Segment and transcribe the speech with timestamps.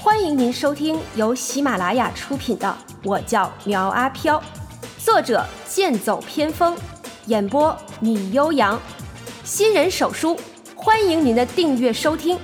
[0.00, 2.68] 欢迎您收听由喜马拉雅出品的
[3.02, 4.40] 《我叫苗阿飘》，
[5.04, 6.76] 作者剑走偏锋，
[7.26, 8.80] 演播米悠扬，
[9.42, 10.38] 新人手书，
[10.76, 12.38] 欢迎您的订阅收听。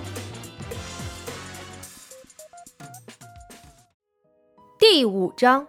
[4.76, 5.68] 第五章，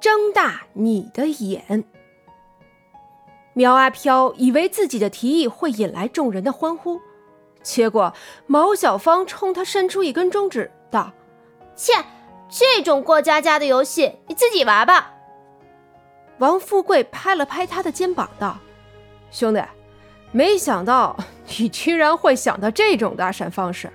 [0.00, 1.84] 睁大你的眼。
[3.54, 7.00] 苗阿飘以为自己的提议会引来众人的欢呼，
[7.62, 8.12] 结果
[8.46, 11.12] 毛小芳冲他伸出一根中指，道
[11.74, 11.92] ：“切，
[12.48, 15.10] 这种过家家的游戏你自己玩吧。”
[16.38, 18.56] 王富贵拍了拍他的肩膀，道
[19.30, 19.60] ：“兄弟，
[20.30, 21.16] 没想到
[21.58, 23.92] 你居然会想到这种搭讪方式。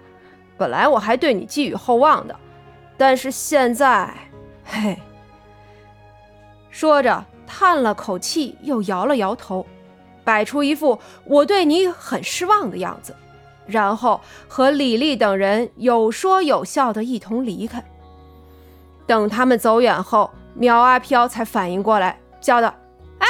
[0.57, 2.35] 本来我还对你寄予厚望的，
[2.97, 4.13] 但是现在，
[4.65, 4.97] 嘿。”
[6.69, 7.25] 说着。
[7.51, 9.65] 叹了口气，又摇了摇头，
[10.23, 13.15] 摆出一副我对你很失望的样子，
[13.69, 17.83] 然后和李丽等人有说有笑的一同离开。
[19.05, 22.67] 等他们走远后，苗阿飘才反应过来，叫道
[23.19, 23.27] ：“哎，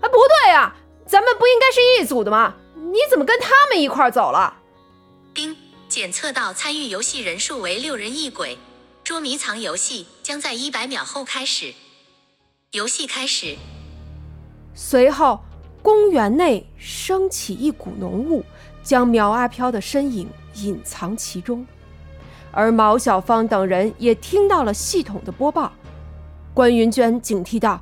[0.00, 0.74] 哎，不对呀，
[1.06, 2.54] 咱们不应该是一组的吗？
[2.74, 4.58] 你怎么跟他们一块走了？”
[5.34, 5.56] 丁
[5.88, 8.58] 检测到参与游戏人数为六人一鬼，
[9.04, 11.74] 捉迷藏游戏将在一百秒后开始。
[12.72, 13.56] 游戏开始。
[14.74, 15.40] 随后，
[15.82, 18.44] 公园内升起一股浓雾，
[18.86, 21.66] 将苗阿飘的身影隐藏其中。
[22.52, 25.72] 而毛小芳等人也听到了系统的播报。
[26.54, 27.80] 关云娟警惕道：“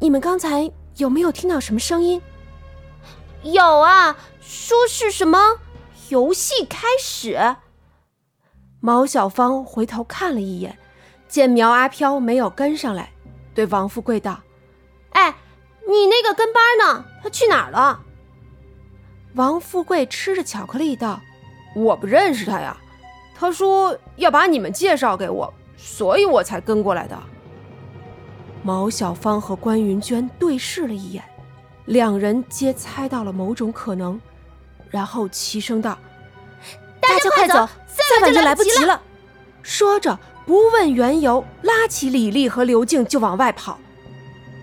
[0.00, 2.20] 你们刚才有没有听到什么声音
[3.44, 5.38] ？”“有啊，说是什么
[6.08, 7.56] 游戏开始。”
[8.80, 10.78] 毛小芳回头看了一眼，
[11.28, 13.12] 见苗阿飘没有跟上来。
[13.54, 14.40] 对王富贵道
[15.12, 15.36] ：“哎，
[15.86, 17.04] 你那个跟班呢？
[17.22, 18.00] 他去哪儿了？”
[19.34, 21.20] 王富贵吃着巧克力道
[21.74, 22.76] ：“我不认识他呀，
[23.34, 27.18] 他说要把你们介绍给我，所以我才跟过来的。”
[28.62, 31.24] 毛小芳和关云娟对视了一眼，
[31.86, 34.20] 两人皆猜到了某种可能，
[34.90, 35.96] 然后齐声道
[37.00, 39.00] ：“大家快走，再晚就来不及了。”
[39.62, 40.18] 说着。
[40.46, 43.78] 不问缘由，拉起李丽和刘静就往外跑。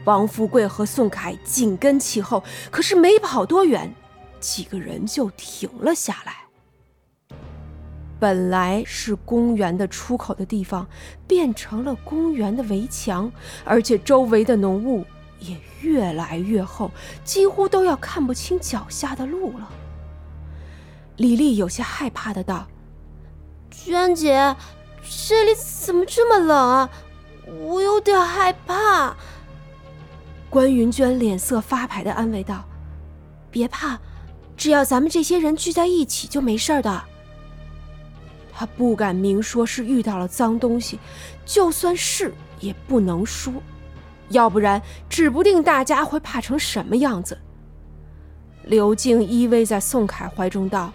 [0.03, 3.95] 王富贵和宋凯紧跟其后，可是没跑多远，
[4.39, 6.33] 几个人就停了下来。
[8.19, 10.87] 本来是公园的出口的地方，
[11.27, 13.31] 变成了公园的围墙，
[13.63, 15.05] 而且周围的浓雾
[15.39, 16.89] 也越来越厚，
[17.23, 19.69] 几乎都要看不清脚下的路了。
[21.17, 22.67] 李丽有些害怕的道
[23.71, 24.55] ：“娟姐。”
[25.09, 26.89] 这里怎么这么冷啊？
[27.61, 29.15] 我有点害怕。
[30.49, 32.65] 关云娟脸色发白的安慰道
[33.49, 33.97] ：“别怕，
[34.57, 37.03] 只要咱们这些人聚在一起就没事的。”
[38.51, 40.99] 他不敢明说是遇到了脏东西，
[41.45, 43.53] 就算是也不能说，
[44.29, 47.37] 要不然指不定大家会怕成什么样子。
[48.63, 50.91] 刘静依偎在宋凯怀中道：“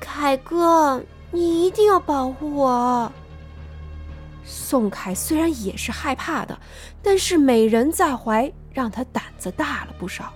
[0.00, 1.00] 凯哥，
[1.30, 3.10] 你一定要保护我。”
[4.44, 6.58] 宋凯虽然也是害怕的，
[7.00, 10.34] 但是美人在怀，让他胆子大了不少。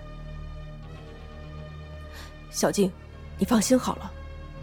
[2.56, 2.91] 小静，
[3.37, 4.11] 你放心好了，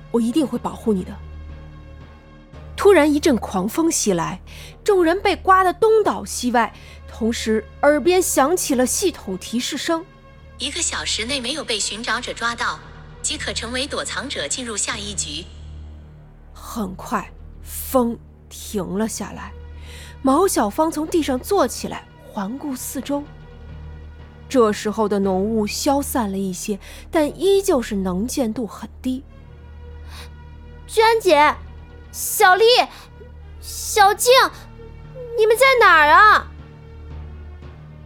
[0.10, 1.16] 我一定会保护你的。
[2.76, 4.42] 突然一阵狂风袭来，
[4.84, 6.74] 众人被刮得东倒西歪，
[7.08, 10.04] 同时耳边响起了系统提示声：
[10.58, 12.80] 一个小时内没有被寻找者抓到，
[13.22, 15.46] 即可成为躲藏者进入下一局。
[16.52, 18.18] 很快，风。
[18.56, 19.52] 停了下来，
[20.22, 23.24] 毛小芳从地上坐起来，环顾四周。
[24.54, 26.78] 这时候的浓雾消散了一些，
[27.10, 29.24] 但依旧是能见度很低。
[30.86, 31.56] 娟姐、
[32.12, 32.64] 小丽、
[33.60, 34.32] 小静，
[35.36, 36.52] 你们在哪儿啊？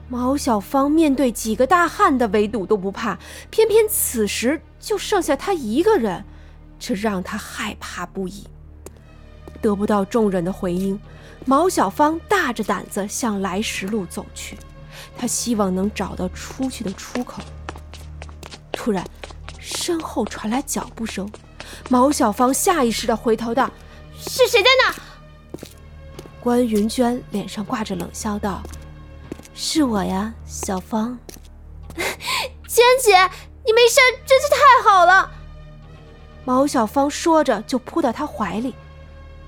[0.07, 3.19] 毛小芳面对几个大汉的围堵都不怕，
[3.49, 6.23] 偏偏此时就剩下她一个人，
[6.79, 8.47] 这让她害怕不已。
[9.61, 10.97] 得不到众人的回应，
[11.43, 14.57] 毛小芳大着胆子向来时路走去。
[15.17, 17.41] 他希望能找到出去的出口。
[18.71, 19.05] 突然，
[19.59, 21.29] 身后传来脚步声，
[21.89, 23.69] 毛小芳下意识的回头道
[24.17, 24.95] ：“是谁在那？”
[26.39, 28.61] 关云娟脸上挂着冷笑道
[29.53, 31.17] ：“是我呀，小芳。
[32.67, 33.17] ”娟姐，
[33.65, 35.29] 你没事，真是太好了。
[36.45, 38.73] 毛小芳说着就扑到她怀里。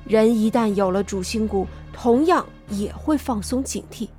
[0.04, 4.10] 人一旦有了主心骨，同样也会放松警惕。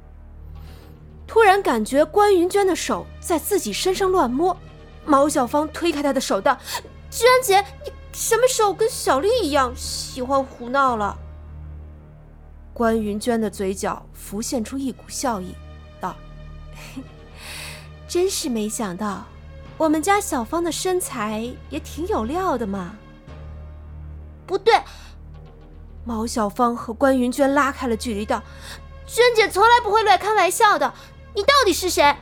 [1.31, 4.57] 突然感觉关云娟的手在自己身上乱摸，
[5.07, 6.59] 毛小芳推开她的手道
[7.09, 11.17] ：“娟姐，你什么时候跟小丽一样喜欢胡闹了？”
[12.75, 15.55] 关云娟的嘴角浮现出一股笑意，
[16.01, 16.17] 道
[18.09, 19.25] ：“真是没想到，
[19.79, 22.97] 我们家小芳的身材也挺有料的嘛。”
[24.49, 24.75] 不对，
[26.05, 28.43] 毛小芳和关云娟拉开了距离，道
[29.07, 30.93] ：“娟姐从来不会乱开玩笑的，
[31.35, 32.15] 你到底是谁？”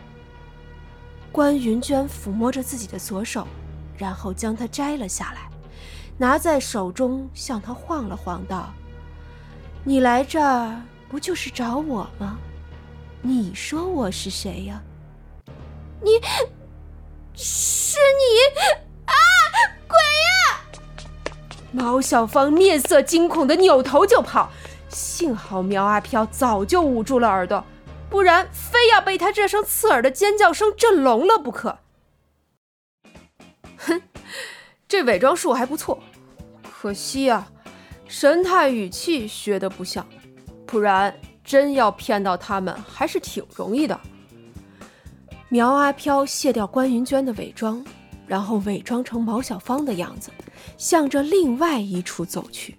[1.31, 3.47] 关云娟抚摸着自己的左手，
[3.97, 5.49] 然后将它摘了下来，
[6.17, 8.73] 拿在手中向他晃了晃，道
[9.85, 12.39] ：“你来这儿不就是找我吗？
[13.21, 14.83] 你说我是谁呀？
[16.01, 16.13] 你
[17.35, 18.63] 是你
[19.05, 19.13] 啊，
[19.87, 20.61] 鬼呀！”
[21.71, 24.51] 毛小芳面色惊恐的扭头就跑，
[24.89, 27.63] 幸好苗阿飘早就捂住了耳朵。
[28.11, 31.79] 不然，非要被他这声刺耳的尖叫声震聋了不可。
[33.77, 34.03] 哼，
[34.89, 36.03] 这伪装术还不错，
[36.63, 37.51] 可惜啊，
[38.07, 40.07] 神态语气学的不像，
[40.67, 41.15] 不然
[41.45, 43.99] 真要骗到他们还是挺容易的。
[45.51, 47.85] 苗阿飘卸掉关云娟的伪装，
[48.27, 50.31] 然后伪装成毛小芳的样子，
[50.77, 52.77] 向着另外一处走去。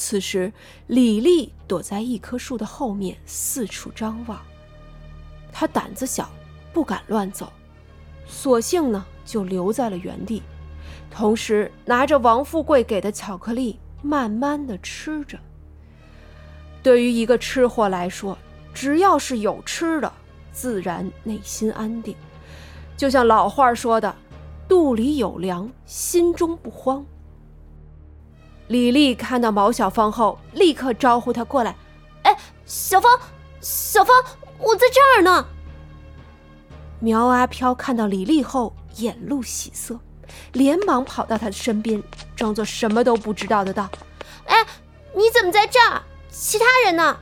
[0.00, 0.52] 此时，
[0.86, 4.40] 李丽躲在一棵树的后面，四处张望。
[5.52, 6.30] 她胆子小，
[6.72, 7.52] 不敢乱走，
[8.24, 10.40] 索性呢就留在了原地，
[11.10, 15.36] 同时拿着王富贵给的巧克力，慢慢的吃着。
[16.80, 18.38] 对于一个吃货来说，
[18.72, 20.12] 只要是有吃的，
[20.52, 22.14] 自然内心安定。
[22.96, 24.14] 就像老话说的
[24.68, 27.04] ：“肚里有粮，心中不慌。”
[28.68, 31.74] 李丽看到毛小芳后，立刻招呼她过来
[32.22, 32.36] ：“哎，
[32.66, 33.18] 小芳，
[33.60, 34.14] 小芳，
[34.58, 35.46] 我在这儿呢。”
[37.00, 39.98] 苗阿飘看到李丽后，眼露喜色，
[40.52, 42.02] 连忙跑到她的身边，
[42.36, 43.88] 装作什么都不知道的道
[44.44, 44.56] ：“哎，
[45.14, 46.02] 你怎么在这儿？
[46.28, 47.16] 其他人呢？”“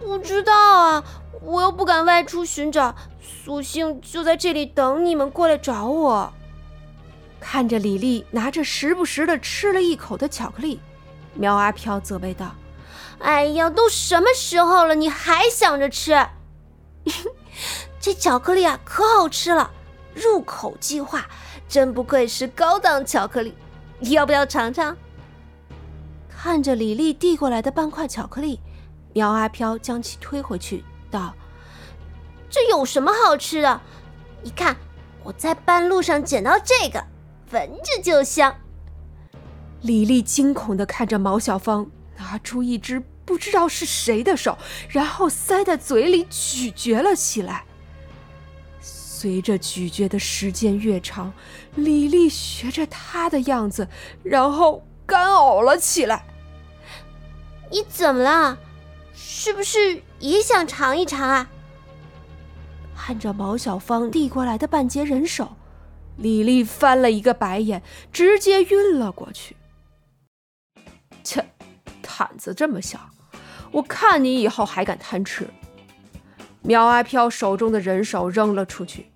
[0.00, 1.04] 不知道啊，
[1.42, 6.32] 我又不敢外出寻找，索性就在这里等你们过来找我。”
[7.40, 10.78] 看着李丽拿着时不时的吃了一口的巧克力，
[11.34, 12.54] 苗阿飘责备道
[13.18, 16.14] ：“哎呀，都什么时候了，你还想着吃？
[17.98, 19.70] 这巧克力啊，可好吃了，
[20.14, 21.26] 入口即化，
[21.68, 23.54] 真不愧是高档巧克力。
[23.98, 24.96] 你要不要尝尝？”
[26.28, 28.60] 看着李丽递过来的半块巧克力，
[29.12, 31.34] 苗阿飘将其推回去，道
[32.48, 33.80] ：“这有什么好吃的？
[34.42, 34.76] 你看，
[35.22, 37.04] 我在半路上捡到这个。”
[37.50, 38.54] 闻着就香。
[39.82, 44.58] 李丽惊恐的看着毛小芳拿出一只不知道是谁的手，
[44.88, 47.64] 然后塞在嘴里咀嚼了起来。
[48.80, 51.32] 随着咀嚼的时间越长，
[51.74, 53.88] 李丽学着他的样子，
[54.22, 56.24] 然后干呕了起来。
[57.70, 58.58] 你怎么了？
[59.14, 61.48] 是不是也想尝一尝啊？
[62.96, 65.56] 看着毛小芳递过来的半截人手。
[66.20, 67.82] 李丽翻了一个白眼，
[68.12, 69.56] 直接晕了过去。
[71.24, 71.44] 切，
[72.02, 73.10] 胆子这么小，
[73.72, 75.48] 我看你以后还敢贪吃！
[76.62, 79.10] 苗阿飘手中的人手扔了出去，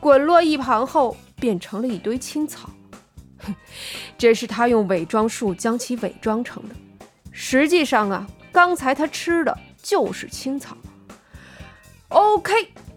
[0.00, 2.68] 滚落一旁后变成了一堆青草。
[3.38, 3.54] 哼，
[4.18, 6.74] 这是他用伪装术将其伪装成的。
[7.32, 10.76] 实际上啊，刚才他吃的就是青草。
[12.08, 12.52] OK，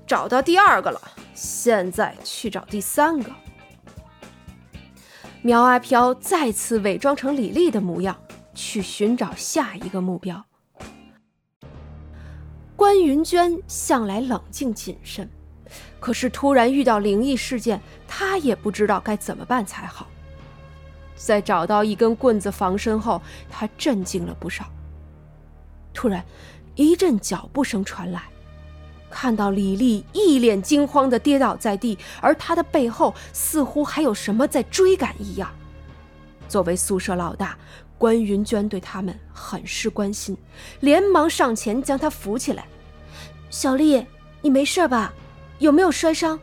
[0.06, 1.00] 找到第二个了，
[1.34, 3.32] 现在去找第三个。
[5.46, 8.18] 苗阿飘再次伪装成李丽的模样，
[8.54, 10.42] 去寻找下一个目标。
[12.78, 15.30] 关云娟向来冷静谨慎，
[16.00, 20.08] 可是突然遇到灵异事件，她也不知道该怎么办才好。
[21.14, 24.72] 在找到一根棍子防身后，她镇静了不少。
[25.94, 26.24] 突然，
[26.76, 28.24] 一阵脚步声传来。
[29.24, 35.50] 看到李丽一脸惊慌的跌倒在地，而她的背后似乎还有什么在追赶一样。
[36.50, 37.58] 作为宿舍老大，
[37.98, 40.36] 关云娟对他们很是关心，
[40.82, 42.66] 连忙上前将她扶起来。
[43.50, 44.06] 小丽，
[44.42, 45.14] 你没事吧？
[45.60, 46.38] 有没有摔伤？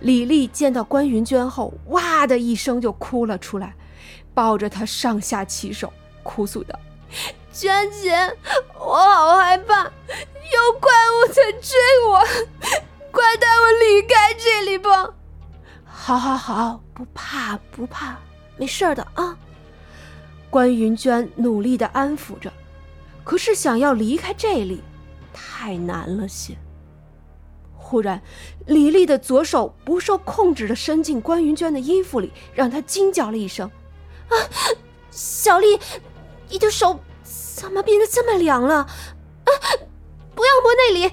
[0.00, 3.76] 李丽见到关云娟后，哇的一声就哭了出来，
[4.34, 5.92] 抱着她上下其手，
[6.24, 6.76] 哭诉道。
[7.52, 8.12] 娟姐，
[8.78, 11.76] 我好害怕，有怪物在追
[12.08, 12.20] 我，
[13.10, 15.12] 快带我离开这里吧！
[15.84, 18.16] 好，好，好，不怕，不怕，
[18.56, 19.36] 没事的啊。
[20.50, 22.52] 关云娟努力的安抚着，
[23.24, 24.82] 可是想要离开这里，
[25.32, 26.56] 太难了些。
[27.76, 28.22] 忽然，
[28.66, 33.70] 李丽的左手不受控制的伸进关云娟的衣服里，让她惊叫了一声
[34.28, 34.36] ：“啊！
[35.10, 35.78] 小丽，
[36.48, 37.00] 你的手！”
[37.54, 38.76] 怎么变得这么凉了？
[38.76, 39.50] 啊！
[40.34, 41.12] 不要摸那里！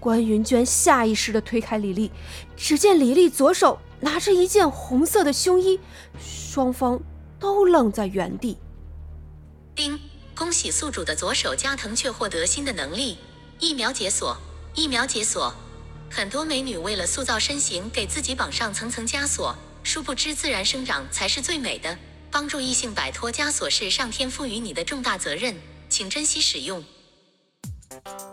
[0.00, 2.10] 关云娟下意识地推开李丽，
[2.56, 5.78] 只见李丽左手拿着一件红色的胸衣，
[6.18, 6.98] 双方
[7.38, 8.56] 都愣在原地。
[9.74, 10.00] 叮！
[10.34, 13.18] 恭喜宿主的左手加藤却获得新的能力——
[13.60, 14.36] 一秒解锁。
[14.74, 15.52] 一秒解锁。
[16.10, 21.98] 很多美女为了塑造身形，给自己绑上层层枷锁，殊不知自然生长才是最美的。
[22.30, 25.54] 帮助异性摆脱枷锁是上天赋予你的重大责任，
[25.88, 26.84] 请珍惜使用。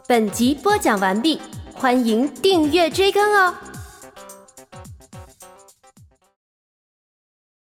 [0.07, 1.39] 本集播讲完毕，
[1.73, 3.55] 欢迎订阅追更哦。